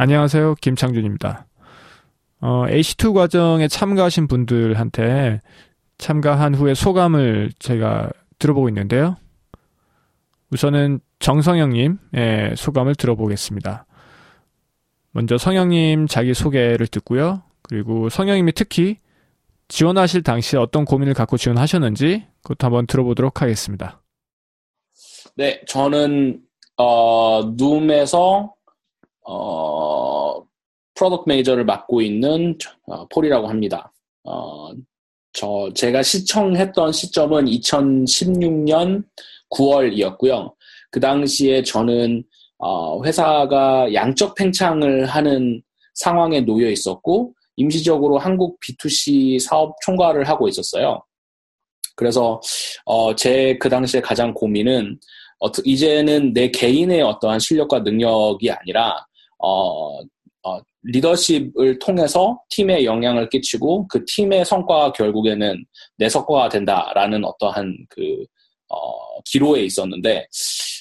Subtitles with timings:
[0.00, 0.54] 안녕하세요.
[0.60, 1.48] 김창준입니다.
[2.40, 5.42] 어, H2 과정에 참가하신 분들한테
[5.98, 8.08] 참가한 후에 소감을 제가
[8.38, 9.16] 들어보고 있는데요.
[10.52, 13.86] 우선은 정성영님의 소감을 들어보겠습니다.
[15.10, 17.42] 먼저 성영님 자기 소개를 듣고요.
[17.62, 18.98] 그리고 성영님이 특히
[19.66, 24.00] 지원하실 당시에 어떤 고민을 갖고 지원하셨는지 그것도 한번 들어보도록 하겠습니다.
[25.34, 26.40] 네, 저는
[26.76, 28.54] 어, 눔에서
[29.30, 29.67] 어,
[30.98, 33.92] product manager를 맡고 있는 어, 폴이라고 합니다.
[34.24, 34.72] 어,
[35.32, 39.04] 저 제가 신청했던 시점은 2016년
[39.50, 40.52] 9월이었고요.
[40.90, 42.24] 그 당시에 저는
[42.58, 45.62] 어, 회사가 양적 팽창을 하는
[45.94, 51.00] 상황에 놓여 있었고 임시적으로 한국 B2C 사업 총괄을 하고 있었어요.
[51.94, 52.40] 그래서
[52.84, 54.98] 어, 제 그 당시에 가장 고민은
[55.40, 59.06] 어, 이제는 내 개인의 어떠한 실력과 능력이 아니라
[59.38, 60.00] 어,
[60.42, 65.64] 어, 리더십을 통해서 팀에 영향을 끼치고 그 팀의 성과가 결국에는
[65.96, 68.24] 내 성과가 된다라는 어떠한 그
[68.70, 70.26] 어, 기로에 있었는데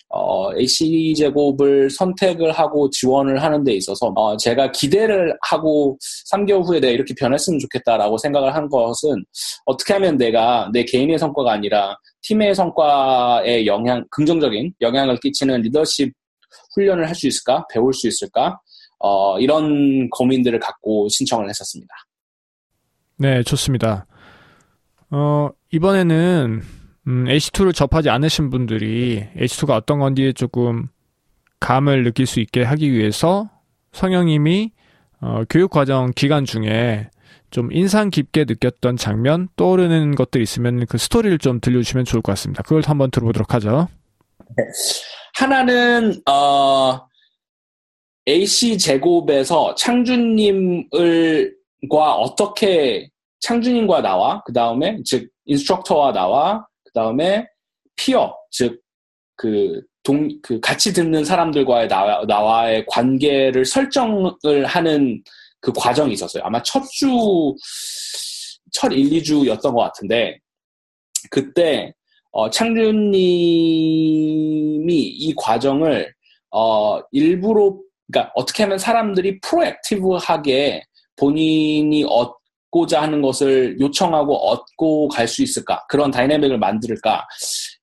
[0.09, 5.97] 어, AC 제곱을 선택을 하고 지원을 하는 데 있어서 어, 제가 기대를 하고
[6.31, 9.23] 3개월 후에 내가 이렇게 변했으면 좋겠다라고 생각을 한 것은
[9.65, 16.13] 어떻게 하면 내가 내 개인의 성과가 아니라 팀의 성과에 영향 긍정적인 영향을 끼치는 리더십
[16.75, 17.65] 훈련을 할 수 있을까?
[17.73, 18.59] 배울 수 있을까
[18.99, 21.93] 어, 이런 고민들을 갖고 신청을 했었습니다.
[23.17, 24.05] 네, 좋습니다.
[25.09, 26.61] 어, 이번에는
[27.07, 30.87] 음, H2를 접하지 않으신 분들이 H2가 어떤 건지 조금
[31.59, 33.49] 감을 느낄 수 있게 하기 위해서
[33.93, 34.71] 성형님이
[35.21, 37.09] 어, 교육과정 기간 중에
[37.49, 42.61] 좀 인상 깊게 느꼈던 장면, 떠오르는 것들 있으면 그 스토리를 좀 들려주시면 좋을 것 같습니다.
[42.61, 43.87] 그걸 한번 들어보도록 하죠.
[44.57, 44.63] 네.
[45.35, 47.07] 하나는, 어,
[48.27, 51.55] AC 제곱에서 창준님을,
[51.89, 56.65] 과 어떻게, 창준님과 나와, 그 다음에, 즉, 인스트럭터와 나와,
[56.97, 57.47] 다음에
[57.95, 58.81] 피어, 즉,
[59.35, 65.23] 그, 동, 그, 같이 듣는 사람들과의 나와, 나와의 관계를 설정을 하는
[65.61, 66.43] 그 과정이 있었어요.
[66.43, 67.07] 아마 첫 주,
[68.71, 70.39] 첫 1, 2주였던 것 같은데,
[71.29, 71.93] 그때,
[72.31, 73.03] 어, 창준님이
[74.87, 76.11] 이 과정을,
[76.49, 77.77] 어, 일부러,
[78.11, 80.83] 그러니까 어떻게 하면 사람들이 프로액티브하게
[81.15, 82.37] 본인이 어,
[82.71, 85.85] 얻고자 하는 것을 요청하고 얻고 갈 수 있을까?
[85.89, 87.25] 그런 다이내믹을 만들까?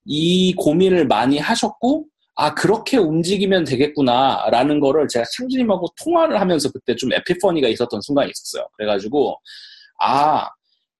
[0.04, 6.96] 이 고민을 많이 하셨고, 아, 그렇게 움직이면 되겠구나, 라는 거를 제가 창준님하고 통화를 하면서 그때
[6.96, 8.66] 좀 에피퍼니가 있었던 순간이 있었어요.
[8.76, 9.38] 그래가지고,
[10.00, 10.48] 아,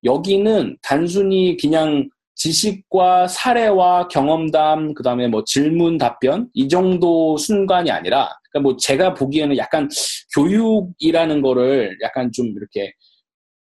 [0.05, 8.29] 여기는 단순히 그냥 지식과 사례와 경험담, 그 다음에 뭐 질문 답변, 이 정도 순간이 아니라,
[8.51, 9.89] 그러니까 뭐 제가 보기에는 약간
[10.35, 12.93] 교육이라는 거를 약간 좀 이렇게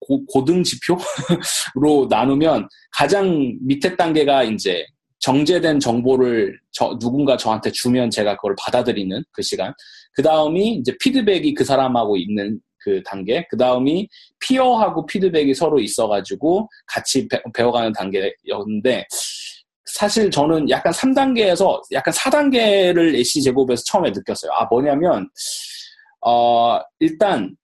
[0.01, 0.99] 고, 등 지표로
[2.11, 4.85] 나누면 가장 밑에 단계가 이제
[5.21, 9.73] 정제된 정보를 저, 누군가 저한테 주면 제가 그걸 받아들이는 그 시간.
[10.13, 13.47] 그 다음이 이제 피드백이 그 사람하고 있는 그 단계.
[13.49, 14.07] 그 다음이
[14.41, 19.07] 피어하고 피드백이 서로 있어가지고 같이 배, 워가는 단계였는데
[19.87, 24.53] 사실 저는 약간 3단계에서 약간 4단계를 AC 제곱에서 처음에 느꼈어요.
[24.53, 25.29] 아, 뭐냐면,
[26.21, 27.57] 어, 일단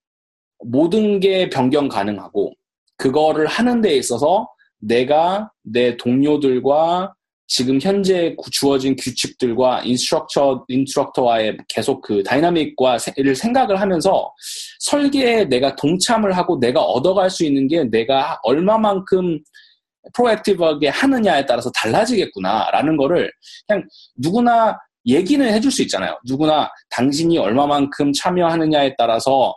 [0.65, 2.53] 모든 게 변경 가능하고
[2.97, 4.49] 그거를 하는 데 있어서
[4.79, 7.15] 내가 내 동료들과
[7.53, 14.33] 지금 현재 주어진 규칙들과 instructure, instructor와의 계속 그 dynamic과 를 생각을 하면서
[14.79, 19.41] 설계에 내가 동참을 하고 내가 얻어갈 수 있는 게 내가 얼마만큼
[20.15, 23.33] proactive하게 하느냐에 따라서 달라지겠구나라는 거를
[23.67, 23.83] 그냥
[24.17, 26.17] 누구나 얘기는 해줄 수 있잖아요.
[26.25, 29.53] 누구나 당신이 얼마만큼 참여하느냐에 따라서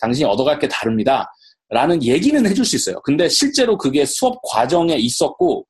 [0.00, 1.30] 당신이 얻어갈 게 다릅니다.
[1.68, 3.00] 라는 얘기는 해줄 수 있어요.
[3.02, 5.66] 근데 실제로 그게 수업 과정에 있었고,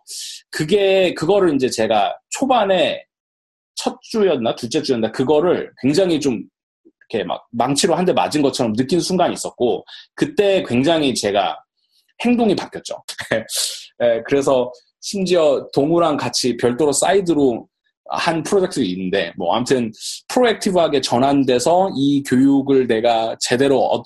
[0.51, 3.03] 그게, 그거를 이제 제가 초반에
[3.75, 6.43] 첫 주였나, 둘째 주였나, 그거를 굉장히 좀
[7.11, 9.85] 이렇게 막 망치로 한 대 맞은 것처럼 느낀 순간이 있었고,
[10.15, 11.59] 그때 굉장히 제가
[12.25, 13.03] 행동이 바뀌었죠.
[13.99, 17.67] 네, 그래서 심지어 동우랑 같이 별도로 사이드로
[18.09, 19.91] 한 프로젝트가 있는데 뭐 아무튼
[20.29, 24.05] 프로액티브하게 전환돼서 이 교육을 내가 제대로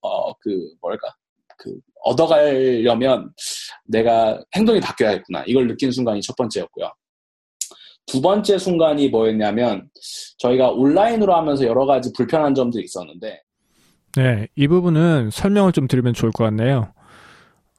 [0.00, 1.08] 어, 어, 그 뭐랄까
[1.58, 3.32] 그 얻어가려면
[3.84, 6.90] 내가 행동이 바뀌어야겠구나 이걸 느낀 순간이 첫 번째였고요.
[8.06, 9.88] 두 번째 순간이 뭐였냐면
[10.38, 13.42] 저희가 온라인으로 하면서 여러 가지 불편한 점들이 있었는데
[14.16, 16.92] 네, 이 부분은 설명을 좀 드리면 좋을 것 같네요.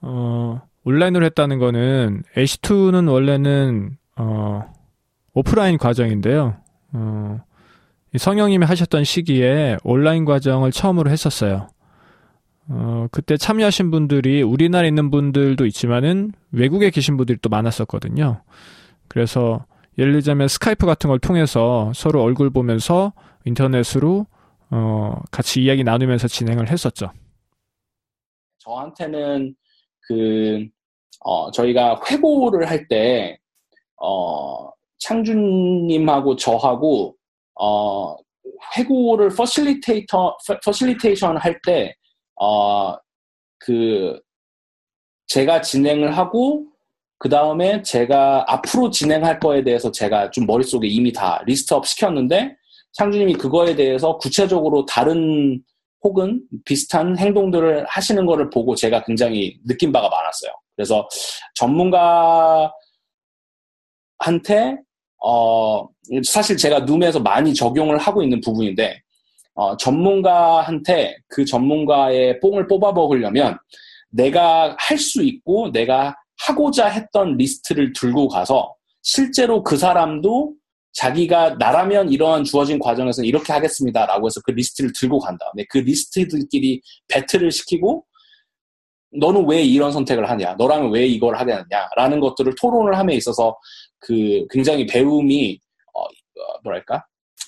[0.01, 4.61] 어, 온라인으로 했다는 거는 H2는 원래는 어,
[5.33, 6.57] 오프라인 과정인데요.
[6.93, 7.41] 어,
[8.15, 11.69] 성령님이 하셨던 시기에 온라인 과정을 처음으로 했었어요.
[12.69, 18.41] 어, 그때 참여하신 분들이 우리나라에 있는 분들도 있지만은 외국에 계신 분들이 또 많았었거든요.
[19.07, 19.65] 그래서
[19.97, 23.13] 예를 들자면 스카이프 같은 걸 통해서 서로 얼굴 보면서
[23.45, 24.25] 인터넷으로
[24.69, 27.11] 어, 같이 이야기 나누면서 진행을 했었죠.
[28.59, 29.55] 저한테는
[30.01, 30.65] 그
[31.21, 33.39] 어, 저희가 회고를 할때
[34.01, 34.69] 어,
[34.99, 37.15] 창준님하고 저하고
[37.59, 38.15] 어,
[38.77, 41.95] 회고를 facilitator facilitation 할 때
[42.39, 42.95] 어,
[43.59, 44.19] 그
[45.27, 46.65] 제가 진행을 하고
[47.19, 52.55] 그 다음에 제가 앞으로 진행할 거에 대해서 제가 좀 머릿속에 이미 다 list up 시켰는데
[52.93, 55.61] 창준님이 그거에 대해서 구체적으로 다른
[56.03, 60.51] 혹은 비슷한 행동들을 하시는 거를 보고 제가 굉장히 느낀 바가 많았어요.
[60.75, 61.07] 그래서
[61.55, 62.71] 전문가한테
[65.23, 65.87] 어
[66.23, 69.01] 사실 제가 눔에서 많이 적용을 하고 있는 부분인데
[69.57, 73.57] 어, 전문가한테 그 전문가의 뽕을 뽑아 먹으려면
[74.09, 76.15] 내가 할 수 있고 내가
[76.45, 80.53] 하고자 했던 리스트를 들고 가서 실제로 그 사람도
[80.93, 86.81] 자기가 나라면 이러한 주어진 과정에서 이렇게 하겠습니다라고 해서 그 리스트를 들고 간 다음에 그 리스트들끼리
[87.07, 88.05] 배틀을 시키고
[89.19, 93.57] 너는 왜 이런 선택을 하냐 너라면 왜 이걸 하겠느냐라는 것들을 토론을 함에 있어서
[93.99, 95.59] 그 굉장히 배움이
[95.95, 97.03] 어, 어 뭐랄까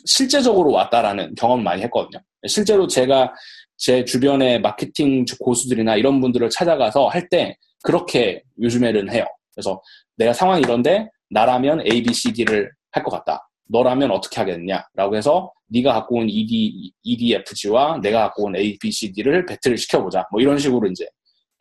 [0.05, 2.21] 실제적으로 왔다라는 경험을 많이 했거든요.
[2.47, 3.33] 실제로 제가
[3.77, 9.25] 제 주변의 마케팅 고수들이나 이런 분들을 찾아가서 할 때 그렇게 요즘에는 해요.
[9.53, 9.81] 그래서
[10.17, 13.47] 내가 상황이 이런데 나라면 A, B, C, D를 할 것 같다.
[13.69, 19.11] 너라면 어떻게 하겠느냐라고 해서 네가 갖고 온 ED, EDFG와 내가 갖고 온 A, B, C,
[19.13, 20.25] D를 배틀을 시켜보자.
[20.31, 21.07] 뭐 이런 식으로 이제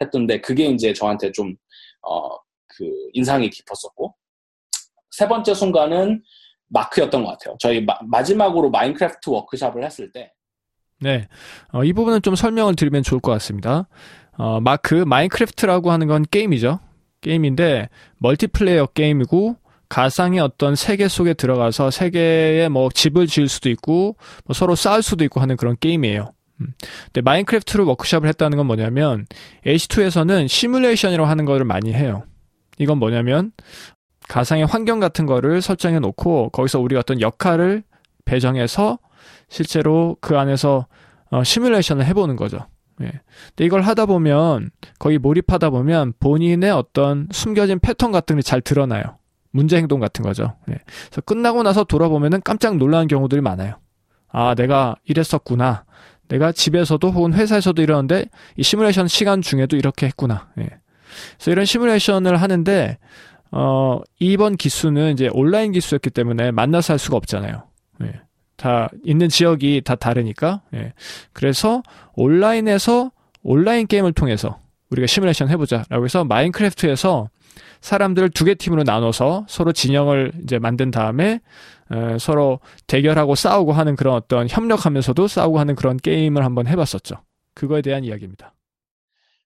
[0.01, 1.55] 했던데 그게 이제 저한테 좀
[2.03, 2.31] 어,
[2.67, 4.15] 그 인상이 깊었었고
[5.11, 6.23] 세 번째 순간은
[6.69, 7.57] 마크였던 것 같아요.
[7.59, 10.33] 저희 마, 지막으로 마인크래프트 워크샵을 했을 때.
[11.01, 11.29] 네.
[11.73, 13.89] 어, 이 부분은 좀 설명을 드리면 좋을 것 같습니다.
[14.37, 16.81] 어, 마크, 마인크래프트라고 하는 건 게임이죠.
[17.21, 17.89] 게임인데,
[18.19, 19.57] 멀티플레이어 게임이고,
[19.89, 25.25] 가상의 어떤 세계 속에 들어가서 세계에 뭐 집을 지을 수도 있고, 뭐 서로 싸울 수도
[25.25, 26.33] 있고 하는 그런 게임이에요.
[26.61, 26.67] 음.
[27.07, 29.27] 근데 마인크래프트로 워크샵을 했다는 건 뭐냐면,
[29.65, 32.25] H2에서는 시뮬레이션이라고 하는 거를 많이 해요.
[32.79, 33.53] 이건 뭐냐면
[34.29, 37.83] 가상의 환경 같은 거를 설정해 놓고 거기서 우리가 어떤 역할을
[38.25, 38.99] 배정해서
[39.49, 40.87] 실제로 그 안에서
[41.31, 42.59] 어, 시뮬레이션을 해보는 거죠.
[43.03, 43.11] 예.
[43.49, 49.03] 근데 이걸 하다 보면 거기 몰입하다 보면 본인의 어떤 숨겨진 패턴 같은 게 잘 드러나요.
[49.51, 50.57] 문제 행동 같은 거죠.
[50.71, 50.75] 예.
[51.07, 53.75] 그래서 끝나고 나서 돌아보면은 깜짝 놀라는 경우들이 많아요.
[54.31, 55.85] 아, 내가 이랬었구나.
[56.29, 58.27] 내가 집에서도 혹은 회사에서도 이러는데
[58.57, 60.49] 이 시뮬레이션 시간 중에도 이렇게 했구나.
[60.59, 60.69] 예.
[61.37, 62.99] 그래서 이런 시뮬레이션을 하는데
[63.51, 67.63] 어, 이번 기수는 이제 온라인 기수였기 때문에 만나서 할 수가 없잖아요.
[68.05, 68.21] 예.
[68.57, 70.63] 다 있는 지역이 다 다르니까.
[70.75, 70.93] 예.
[71.33, 71.83] 그래서
[72.15, 73.11] 온라인에서
[73.43, 74.59] 온라인 게임을 통해서
[74.91, 77.31] 우리가 시뮬레이션 해보자라고 해서 마인크래프트에서
[77.81, 81.41] 사람들을 두 개 팀으로 나눠서 서로 진영을 이제 만든 다음에
[81.91, 87.17] 에, 서로 대결하고 싸우고 하는 그런 어떤 협력하면서도 싸우고 하는 그런 게임을 한번 해봤었죠.
[87.55, 88.55] 그거에 대한 이야기입니다.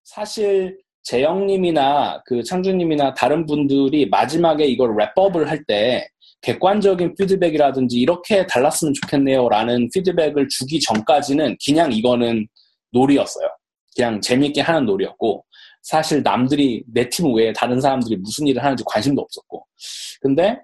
[0.02, 6.06] 사실 재영님이나 그 창준님이나 다른 분들이 마지막에 이걸 랩업을 할 때
[6.42, 12.46] 객관적인 피드백이라든지 이렇게 달랐으면 좋겠네요라는 피드백을 주기 전까지는 그냥 이거는
[12.92, 13.46] 놀이였어요.
[13.94, 15.44] 그냥 재밌게 하는 놀이였고
[15.82, 19.64] 사실 남들이 내 팀 외에 다른 사람들이 무슨 일을 하는지 관심도 없었고
[20.20, 20.58] 근데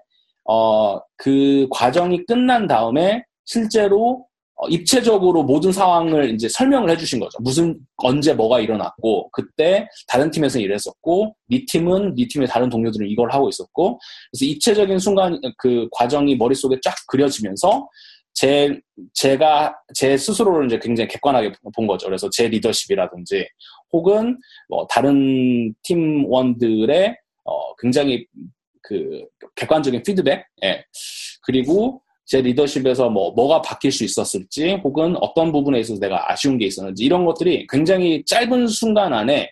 [0.45, 4.28] 어 그 과정이 끝난 다음에 실제로 어,
[4.67, 7.37] 입체적으로 모든 상황을 이제 설명을 해주신 거죠.
[7.41, 13.31] 무슨 언제 뭐가 일어났고 그때 다른 팀에서 일했었고 네 팀은 네 팀의 다른 동료들은 이걸
[13.31, 13.99] 하고 있었고
[14.31, 17.87] 그래서 입체적인 순간 그 과정이 머릿속에 쫙 그려지면서
[18.33, 18.79] 제
[19.13, 22.07] 제가 제 스스로를 이제 굉장히 객관하게 본 거죠.
[22.07, 23.47] 그래서 제 리더십이라든지
[23.91, 24.37] 혹은
[24.67, 28.25] 뭐 다른 팀원들의 어 굉장히
[28.81, 29.25] 그
[29.55, 30.83] 객관적인 피드백, 예.
[31.43, 36.67] 그리고 제 리더십에서 뭐 뭐가 바뀔 수 있었을지 혹은 어떤 부분에 있어서 내가 아쉬운 게
[36.67, 39.49] 있었는지 이런 것들이 굉장히 짧은 순간 안에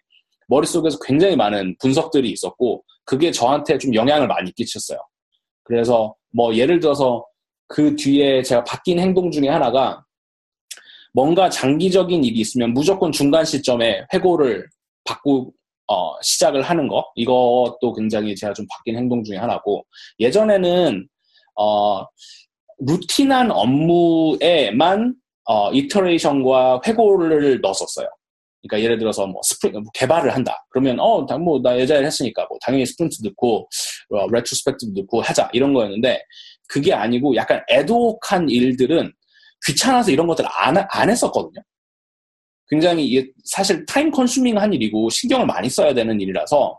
[0.47, 4.99] 머릿속에서 굉장히 많은 분석들이 있었고 그게 저한테 좀 영향을 많이 끼쳤어요.
[5.63, 7.25] 그래서 뭐 예를 들어서
[7.67, 10.05] 그 뒤에 제가 바뀐 행동 중에 하나가
[11.13, 14.67] 뭔가 장기적인 일이 있으면 무조건 중간 시점에 회고를
[15.03, 15.51] 바꾸
[15.87, 19.83] 어, 시작을 하는 거 이것도 굉장히 제가 좀 바뀐 행동 중에 하나고
[20.19, 21.07] 예전에는
[21.55, 22.05] 어,
[22.79, 25.15] 루틴한 업무에만
[25.45, 28.07] 어, iteration과 회고를 넣었었어요.
[28.61, 30.65] 그러니까 예를 들어서 뭐 sprin 뭐 개발을 한다.
[30.69, 33.69] 그러면 어뭐나 예전에 했으니까 뭐 당연히 sprint 넣고
[34.31, 36.21] retrospect 넣고 하자 이런 거였는데
[36.67, 39.11] 그게 아니고 약간 애도한 일들은
[39.65, 41.63] 귀찮아서 이런 것들 안, 안 했었거든요.
[42.69, 46.77] 굉장히 이게 사실 타임 컨슈밍한 일이고 신경을 많이 써야 되는 일이라서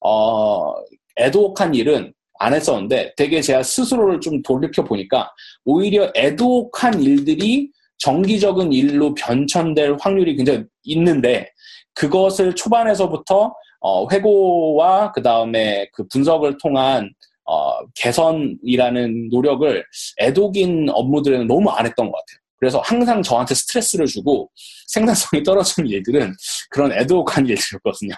[0.00, 0.74] 어
[1.18, 5.30] 애도옥한 일은 안 했었는데 되게 제가 스스로를 좀 돌이켜 보니까
[5.64, 11.50] 오히려 애도옥한 일들이 정기적인 일로 변천될 확률이 굉장히 있는데
[11.94, 17.10] 그것을 초반에서부터 어, 회고와 그 다음에 그 분석을 통한
[17.44, 19.84] 어, 개선이라는 노력을
[20.18, 22.46] 애독인 업무들에는 너무 안 했던 것 같아요.
[22.58, 24.50] 그래서 항상 저한테 스트레스를 주고
[24.88, 26.34] 생산성이 떨어지는 일들은
[26.70, 28.14] 그런 애독한 일들이었거든요.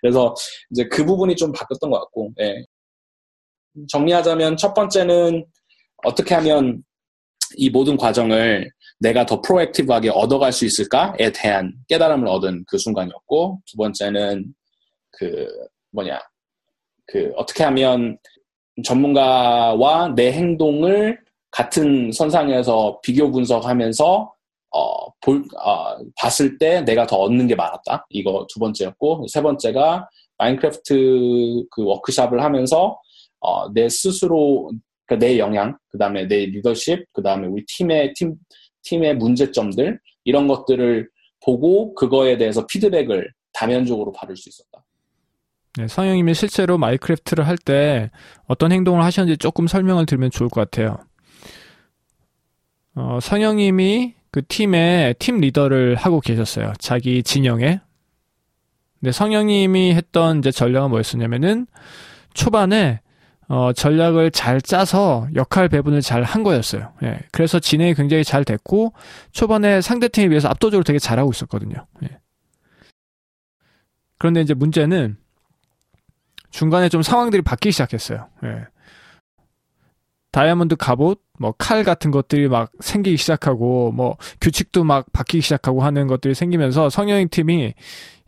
[0.00, 0.34] 그래서
[0.70, 2.64] 이제 그 부분이 좀 바뀌었던 것 같고, 예.
[3.88, 5.44] 정리하자면 첫 번째는
[6.04, 6.82] 어떻게 하면
[7.56, 13.76] 이 모든 과정을 내가 더 프로액티브하게 얻어갈 수 있을까에 대한 깨달음을 얻은 그 순간이었고, 두
[13.76, 14.54] 번째는
[15.12, 15.46] 그
[15.92, 16.18] 뭐냐,
[17.06, 18.18] 그 어떻게 하면
[18.84, 21.18] 전문가와 내 행동을
[21.50, 24.32] 같은 선상에서 비교 분석하면서
[24.70, 28.06] 어, 볼, 어, 봤을 때 내가 더 얻는 게 많았다.
[28.10, 33.00] 이거 두 번째였고, 세 번째가 마인크래프트 그 워크샵을 하면서
[33.40, 34.70] 어, 내 스스로,
[35.06, 38.34] 그러니까 내 영향, 그 다음에 내 리더십, 그 다음에 우리 팀의, 팀,
[38.82, 41.08] 팀의 문제점들, 이런 것들을
[41.44, 44.84] 보고 그거에 대해서 피드백을 다면적으로 받을 수 있었다.
[45.78, 48.10] 네, 성형님이 실제로 마인크래프트를 할 때
[48.46, 50.98] 어떤 행동을 하셨는지 조금 설명을 드리면 좋을 것 같아요.
[52.94, 56.72] 어, 성형님이 그 팀의 팀 리더를 하고 계셨어요.
[56.78, 57.80] 자기 진영에.
[59.00, 61.66] 근데 성형님이 했던 이제 전략은 뭐였었냐면은
[62.32, 63.00] 초반에
[63.48, 66.92] 어, 전략을 잘 짜서 역할 배분을 잘 한 거였어요.
[67.04, 67.20] 예.
[67.32, 68.92] 그래서 진행이 굉장히 잘 됐고
[69.32, 71.86] 초반에 상대팀에 비해서 압도적으로 되게 잘하고 있었거든요.
[72.04, 72.18] 예.
[74.18, 75.16] 그런데 이제 문제는
[76.50, 78.28] 중간에 좀 상황들이 바뀌기 시작했어요.
[78.44, 78.64] 예.
[80.32, 86.06] 다이아몬드 갑옷, 뭐 칼 같은 것들이 막 생기기 시작하고 뭐 규칙도 막 바뀌기 시작하고 하는
[86.06, 87.74] 것들이 생기면서 성형인 팀이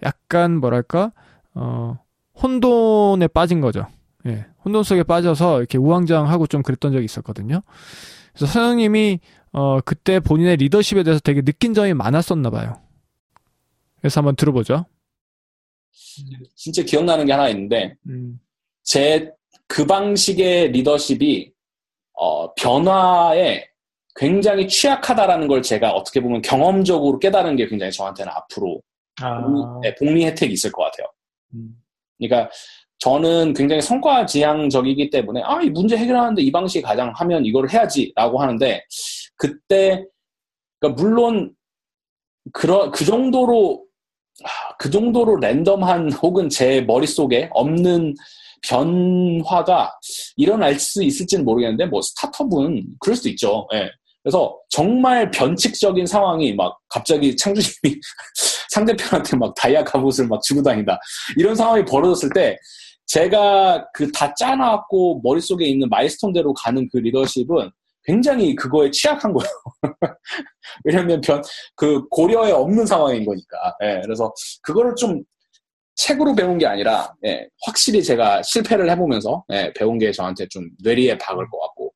[0.03, 1.13] 약간 뭐랄까
[1.55, 1.99] 어
[2.43, 3.87] 혼돈에 빠진 거죠.
[4.27, 4.47] 예.
[4.69, 7.63] 혼돈 속에 빠져서 이렇게 우왕좌왕하고 좀 그랬던 적이 있었거든요.
[8.35, 9.19] 그래서 성형님이
[9.53, 12.81] 어 그때 본인의 리더십에 대해서 되게 느낀 점이 많았었나 봐요.
[14.01, 14.85] 그래서 한번 들어보죠.
[16.55, 18.39] 진짜 기억나는 게 하나 있는데 음.
[18.85, 21.53] 제그 방식의 리더십이
[22.13, 23.67] 어, 변화에
[24.17, 28.83] 굉장히 취약하다라는 걸 제가 어떻게 보면 경험적으로 깨달은 게 굉장히 저한테는 앞으로
[29.21, 29.41] 아.
[29.41, 31.07] 복리, 네, 복리 혜택이 있을 것 같아요.
[31.55, 31.81] 음.
[32.19, 32.51] 그러니까
[32.99, 38.41] 저는 굉장히 성과 지향적이기 때문에 아, 이 문제 해결하는데 이 방식이 가장 하면 이걸 해야지라고
[38.41, 38.85] 하는데
[39.37, 40.05] 그때
[40.81, 41.55] 그러니까 물론
[42.53, 43.85] 그러, 그 정도로
[44.45, 48.15] 아, 그 정도로 랜덤한 혹은 제 머릿속에 없는
[48.63, 49.93] 변화가
[50.37, 53.67] 일어날 수 있을지는 모르겠는데 뭐 스타트업은 그럴 수도 있죠.
[53.75, 53.89] 예.
[54.23, 58.01] 그래서 정말 변칙적인 상황이 막 갑자기 창조님이
[58.71, 60.99] 상대편한테 막 다이아 갑옷을 막 주고 다닌다
[61.37, 62.59] 이런 상황이 벌어졌을 때
[63.09, 67.71] 제가 그 다 짜놨고 머릿속에 있는 마일스톤대로 가는 그 리더십은
[68.05, 69.51] 굉장히 그거에 취약한 거예요.
[70.85, 71.43] 왜냐면 변,
[71.77, 73.77] 그 고려에 없는 상황인 거니까.
[73.83, 75.23] 예, 그래서 그거를 좀
[75.95, 81.19] 책으로 배운 게 아니라, 예, 확실히 제가 실패를 해보면서, 예, 배운 게 저한테 좀 뇌리에
[81.19, 81.93] 박을 것 같고,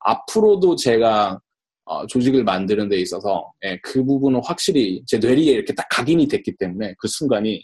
[0.00, 1.40] 앞으로도 제가
[1.86, 6.56] 어, 조직을 만드는 데 있어서, 예, 그 부분은 확실히 제 뇌리에 이렇게 딱 각인이 됐기
[6.56, 7.62] 때문에 그 순간이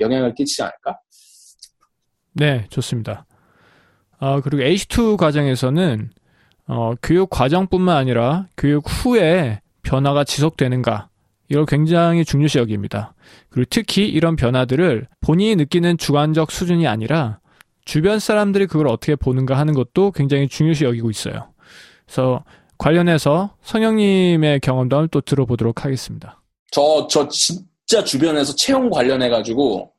[0.00, 0.98] 영향을 끼치지 않을까?
[2.34, 3.26] 네, 좋습니다.
[4.18, 6.10] 어, 그리고 H2 과정에서는
[6.66, 11.08] 어, 교육 과정뿐만 아니라 교육 후에 변화가 지속되는가
[11.50, 13.14] 이걸 굉장히 중요시 여깁니다.
[13.50, 17.38] 그리고 특히 이런 변화들을 본인이 느끼는 주관적 수준이 아니라
[17.84, 21.48] 주변 사람들이 그걸 어떻게 보는가 하는 것도 굉장히 중요시 여기고 있어요.
[22.06, 22.44] 그래서
[22.78, 26.40] 관련해서 성형님의 경험담을 또 들어보도록 하겠습니다.
[26.70, 29.92] 저, 저 진짜 주변에서 채용 관련해가지고,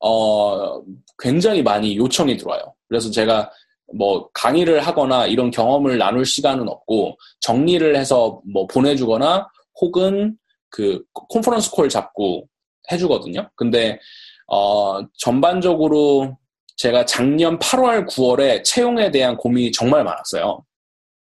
[0.00, 0.82] 어,
[1.18, 2.74] 굉장히 많이 요청이 들어와요.
[2.88, 3.50] 그래서 제가
[3.96, 9.48] 뭐 강의를 하거나 이런 경험을 나눌 시간은 없고 정리를 해서 뭐 보내주거나
[9.80, 10.36] 혹은
[10.70, 12.46] 그 컨퍼런스 콜 잡고
[12.90, 13.48] 해주거든요.
[13.54, 13.98] 근데
[14.46, 16.36] 어 전반적으로
[16.76, 20.64] 제가 작년 8월, 9월에 채용에 대한 고민이 정말 많았어요.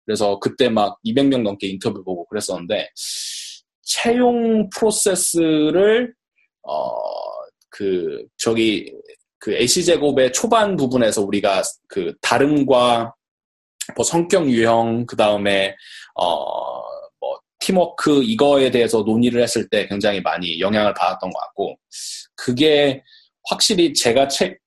[0.06, 2.90] 그래서 그때 막 200명 넘게 인터뷰 보고 그랬었는데
[3.82, 6.14] 채용 프로세스를
[6.68, 7.35] 어
[7.76, 8.90] 그 저기
[9.38, 13.14] 그 A시제곱의 초반 부분에서 우리가 그 다름과
[13.96, 15.76] 뭐 성격 유형, 그 다음에,
[16.16, 16.82] 어,
[17.20, 21.78] 뭐, 팀워크, 이거에 대해서 논의를 했을 때 굉장히 많이 영향을 받았던 것 같고,
[22.36, 23.04] 그게
[23.44, 24.58] 확실히 제가 채,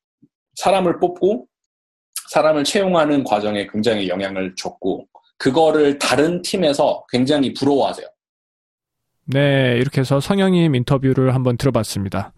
[0.57, 1.47] 사람을 뽑고,
[2.31, 8.07] 사람을 채용하는 과정에 굉장히 영향을 줬고, 그거를 다른 팀에서 굉장히 부러워하세요.
[9.25, 12.33] 네, 이렇게 해서 성영님 인터뷰를 한번 들어봤습니다.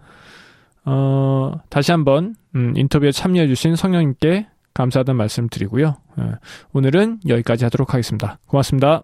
[0.84, 5.96] 어, 다시 한번 음, 인터뷰에 참여해 주신 성영님께 감사하다는 말씀 드리고요.
[6.20, 6.32] 예,
[6.72, 8.38] 오늘은 여기까지 하도록 하겠습니다.
[8.46, 9.02] 고맙습니다.